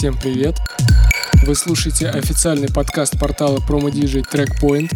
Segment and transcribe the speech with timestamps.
[0.00, 0.56] Всем привет!
[1.42, 4.90] Вы слушаете официальный подкаст портала PromoDJ Trackpoint.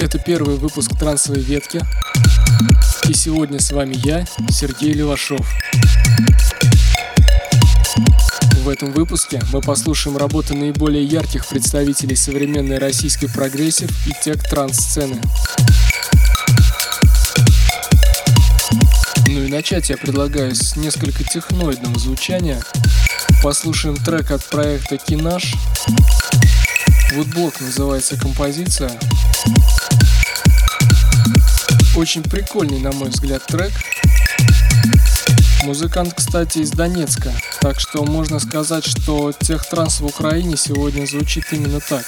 [0.00, 1.80] Это первый выпуск трансовой ветки.
[3.08, 5.48] И сегодня с вами я, Сергей Левашов.
[8.64, 14.77] В этом выпуске мы послушаем работы наиболее ярких представителей современной российской progressive и tech trance
[14.77, 15.20] -сцены.
[19.28, 22.60] Ну и начать я предлагаю с несколько техноидного звучания.
[23.42, 25.54] Послушаем трек от проекта Кинаш.
[27.14, 28.90] Вудблок называется композиция.
[31.96, 33.72] Очень прикольный, на мой взгляд, трек.
[35.62, 41.80] Музыкант, кстати, из Донецка, так что можно сказать, что техтранс в Украине сегодня звучит именно
[41.80, 42.04] так.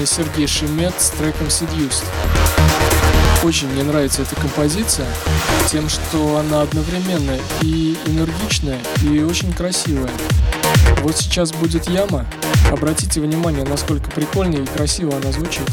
[0.00, 2.04] И с нами Сергей Шемет с треком Seduced.
[3.44, 5.06] Очень мне нравится эта композиция
[5.68, 10.10] тем, что она одновременно и энергичная, и очень красивая.
[11.02, 12.24] Вот сейчас будет яма.
[12.70, 15.68] Обратите внимание, насколько прикольно и красиво она звучит.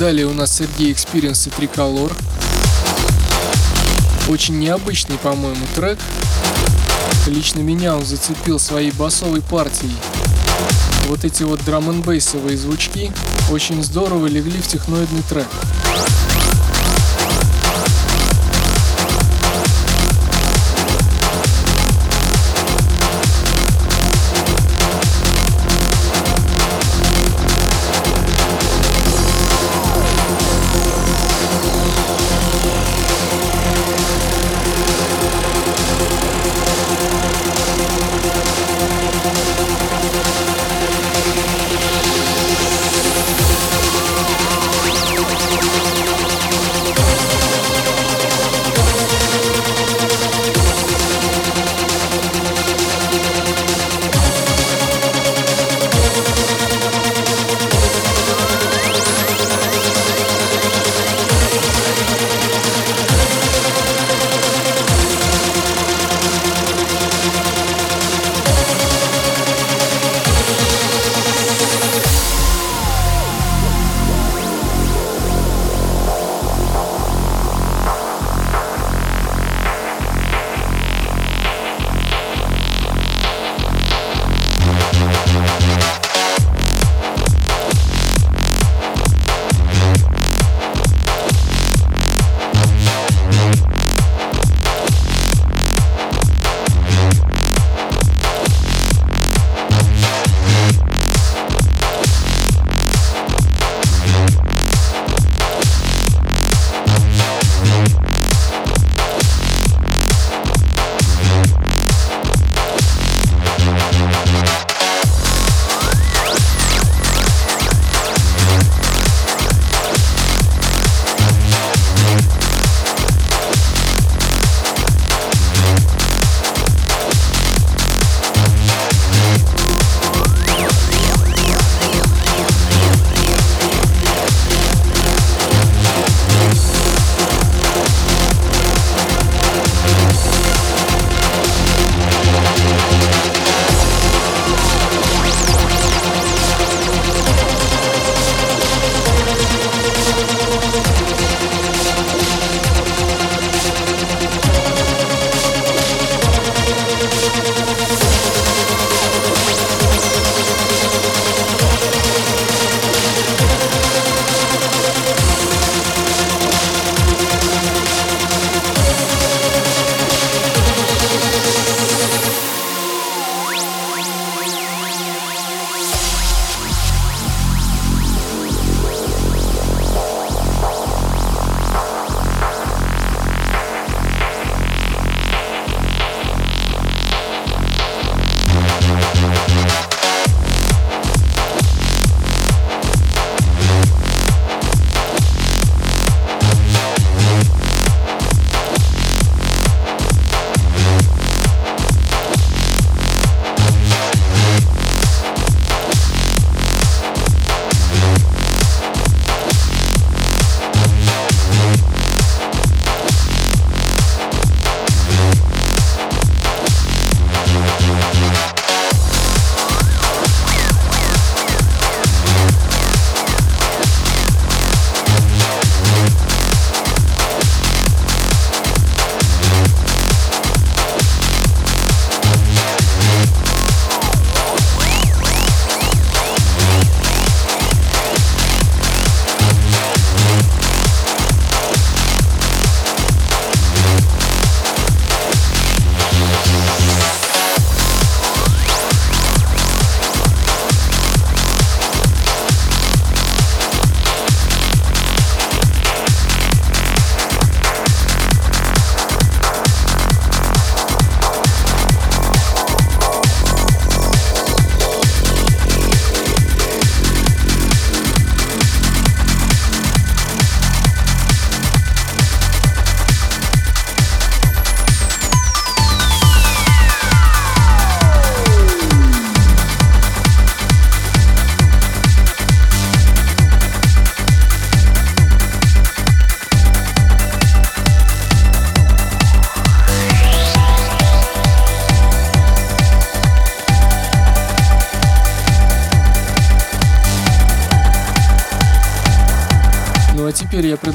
[0.00, 2.10] Далее у нас Сергей Experience и Tricolor.
[4.30, 5.98] Очень необычный, по-моему, трек.
[7.26, 9.94] Лично меня он зацепил своей басовой партией.
[11.08, 12.02] Вот эти вот драм н
[12.56, 13.12] звучки
[13.50, 15.48] очень здорово легли в техноидный трек.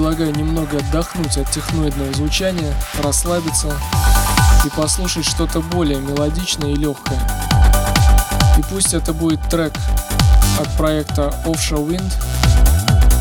[0.05, 3.73] Предлагаю немного отдохнуть от техноидного звучания, расслабиться
[4.63, 7.17] и послушать что-то более мелодичное и легкое.
[8.55, 9.73] И пусть это будет трек
[10.59, 12.13] от проекта Offshore Wind,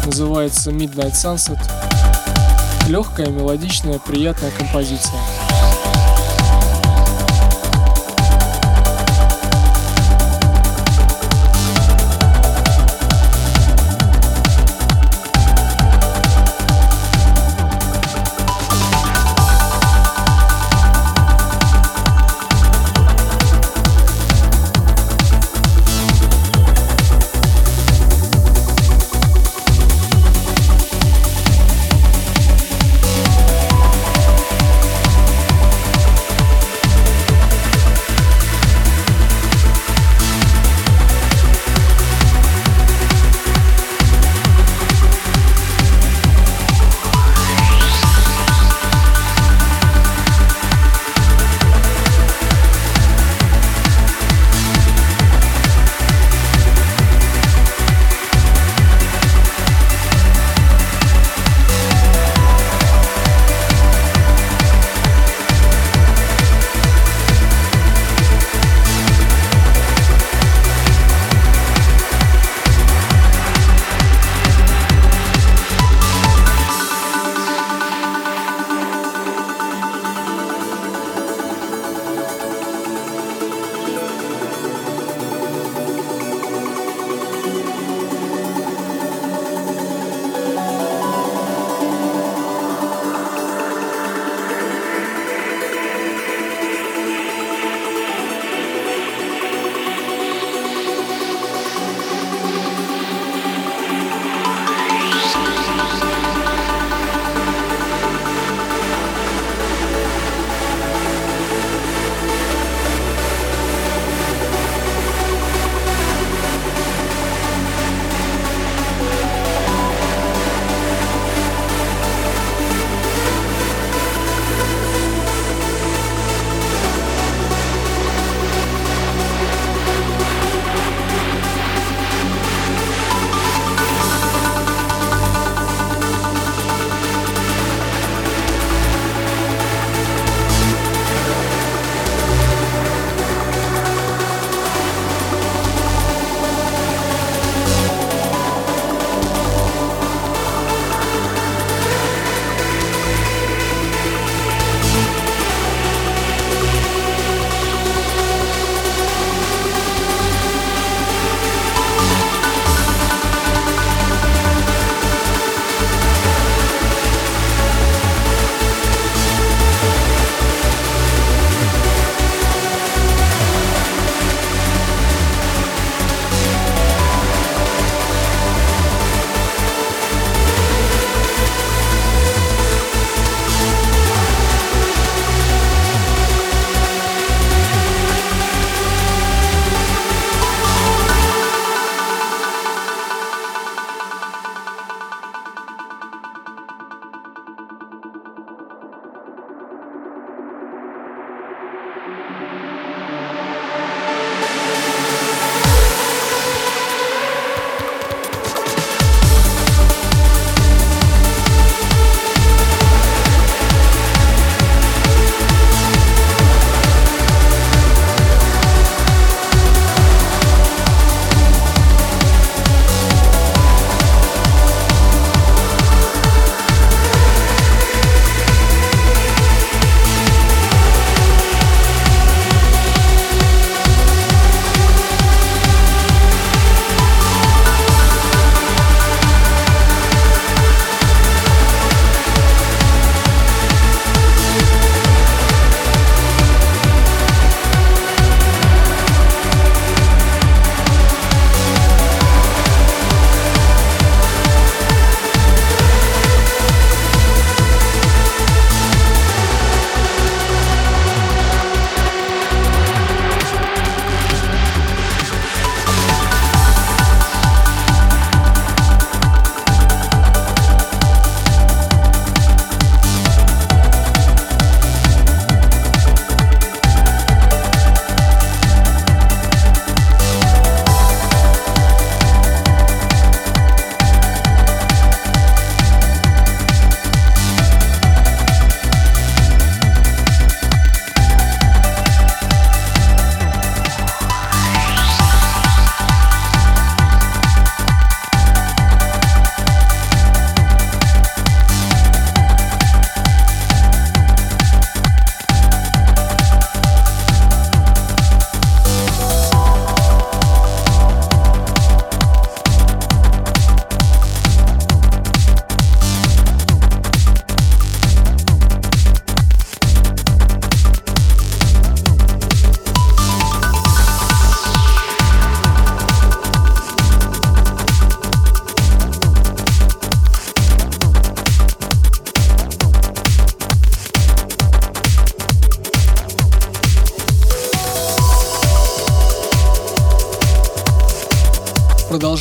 [0.05, 1.59] называется Midnight Sunset.
[2.87, 5.19] Легкая, мелодичная, приятная композиция.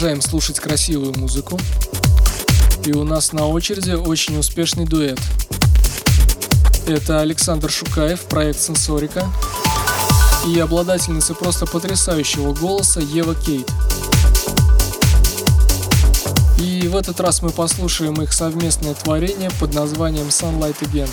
[0.03, 1.57] Продолжаем слушать красивую музыку.
[2.85, 5.17] И у нас на очереди очень успешный дуэт.
[6.85, 9.25] Это Александр Шукаев, проект Сенсорика,
[10.45, 13.71] и обладательница просто потрясающего голоса Ева Кейт.
[16.59, 21.09] И в этот раз мы послушаем их совместное творение под названием Sunlight Again.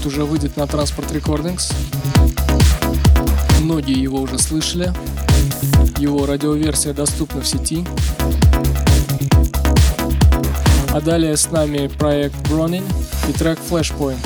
[0.00, 1.72] Вот-вот уже выйдет на Transport Recordings.
[3.60, 4.92] Многие его уже слышали.
[5.98, 7.84] Его радиоверсия доступна в сети.
[10.92, 12.84] А далее с нами проект Bronin
[13.28, 14.18] и трек Flashpoint.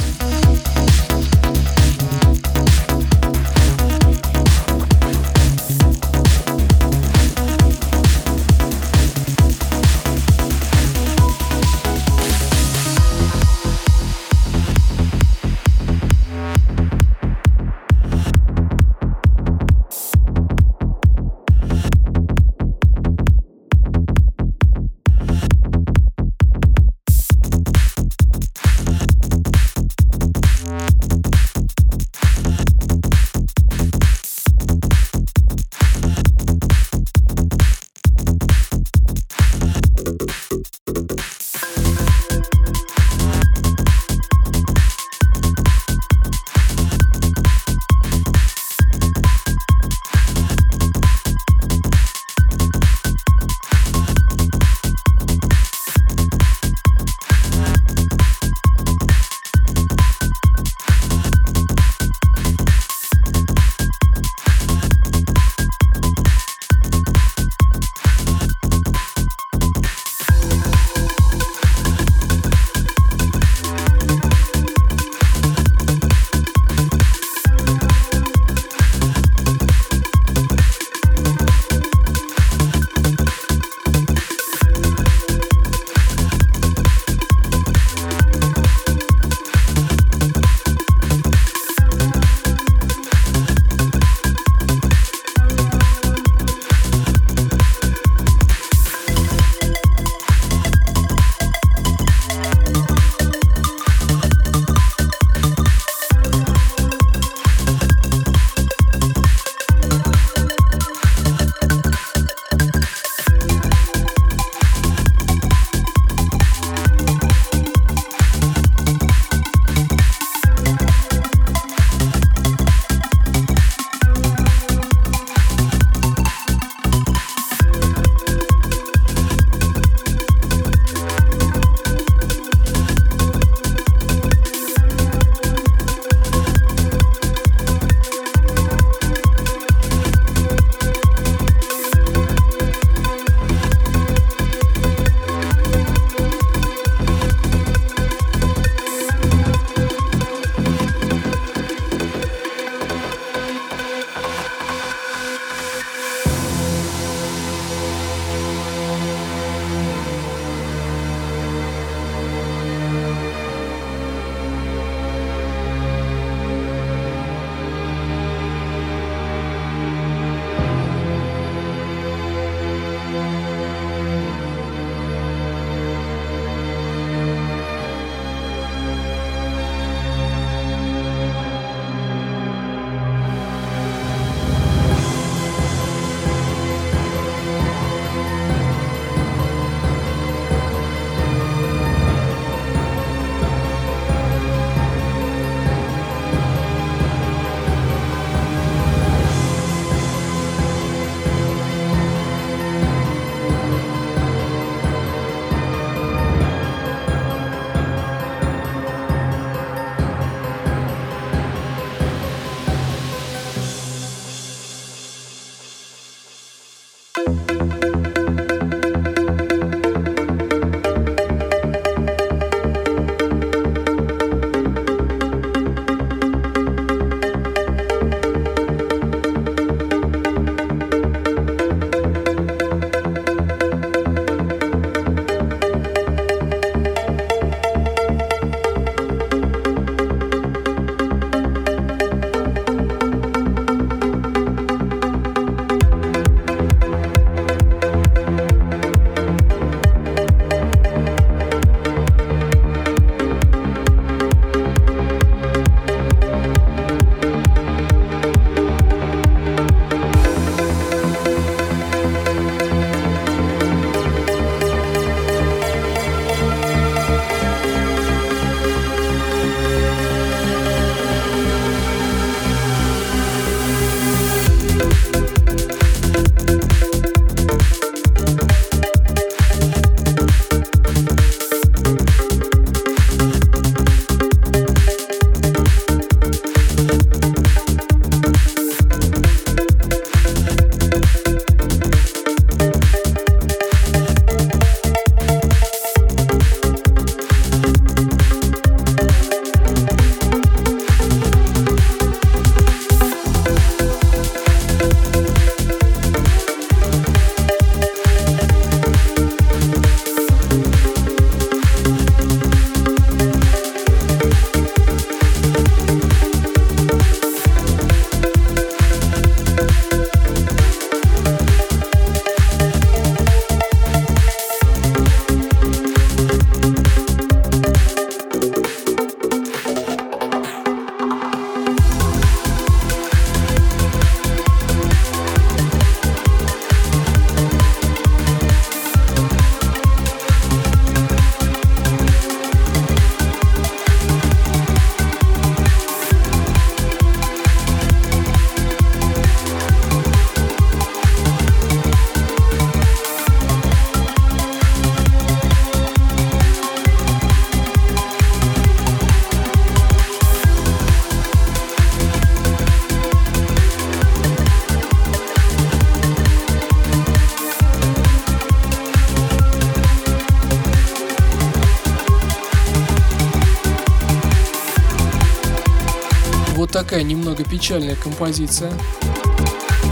[376.94, 378.72] Такая немного печальная композиция,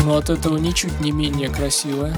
[0.05, 2.17] но от этого ничуть не менее красивая.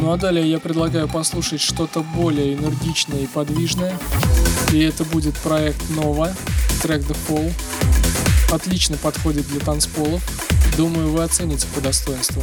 [0.00, 3.94] Ну а далее я предлагаю послушать что-то более энергичное и подвижное.
[4.72, 6.34] И это будет проект Nova,
[6.80, 7.52] трек The Fall.
[8.50, 10.22] Отлично подходит для танцполов.
[10.78, 12.42] Думаю, вы оцените по достоинству.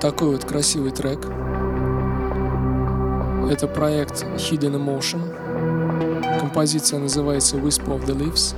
[0.00, 1.18] Такой вот красивый трек.
[3.50, 6.38] Это проект Hidden Emotion.
[6.38, 8.54] Композиция называется Whisper of the Leaves.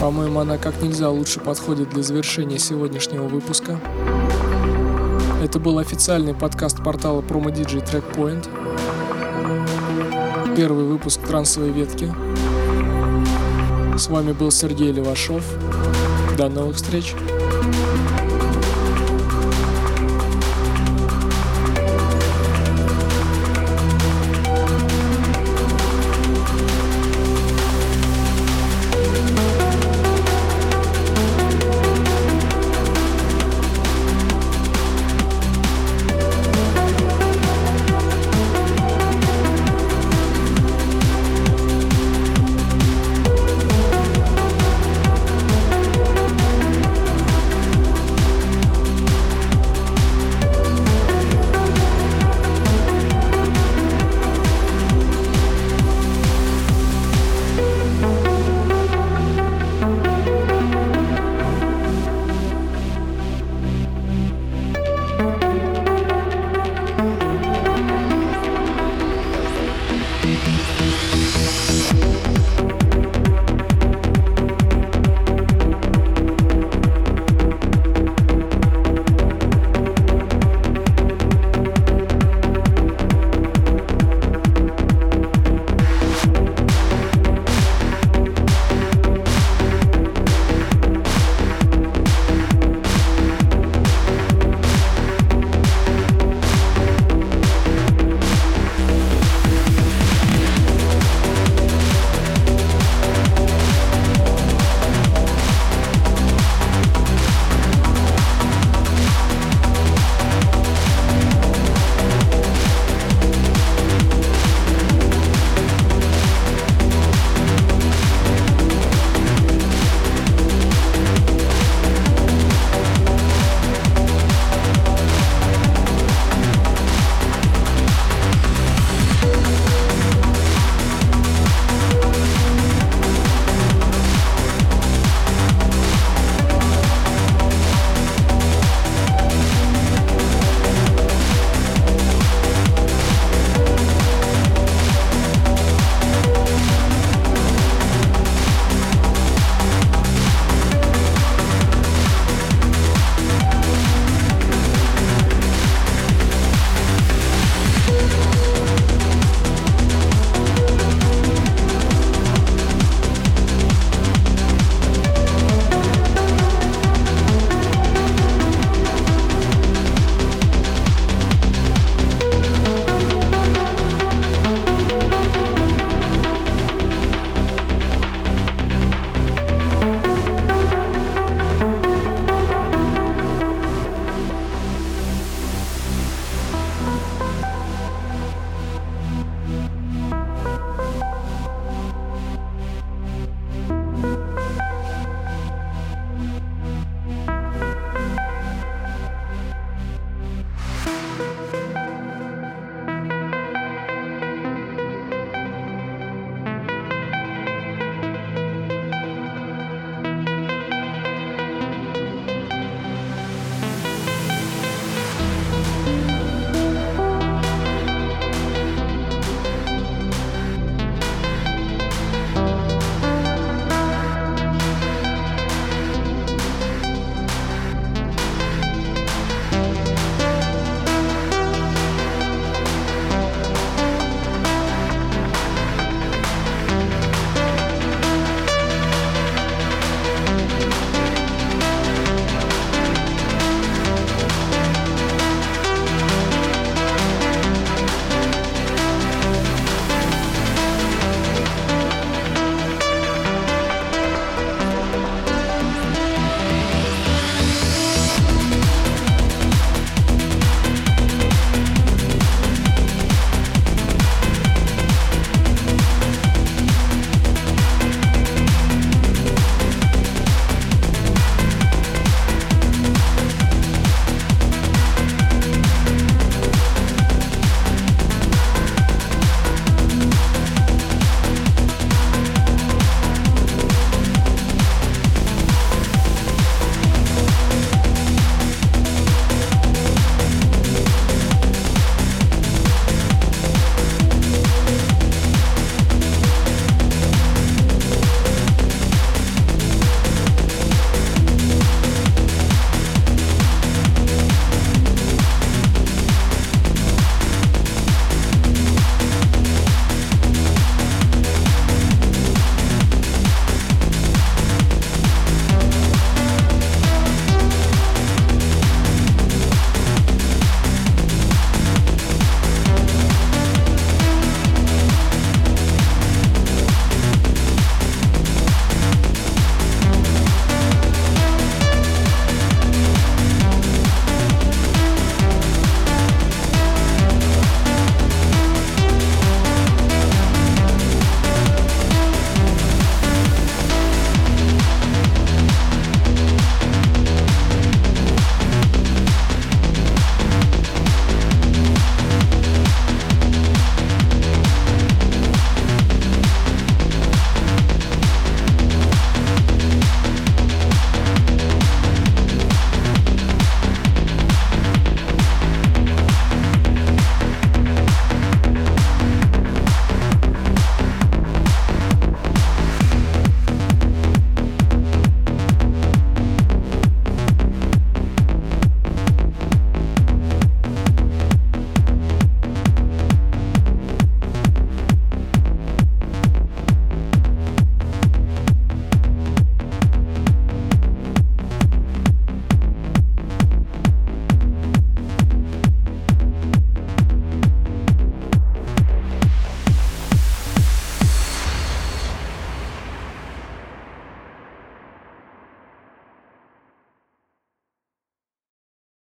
[0.00, 3.78] По-моему, она как нельзя лучше подходит для завершения сегодняшнего выпуска.
[5.42, 8.48] Это был официальный подкаст портала Promo DJ Trackpoint.
[10.56, 12.12] Первый выпуск трансовой ветки.
[13.96, 15.44] С вами был Сергей Левашов.
[16.36, 17.14] До новых встреч.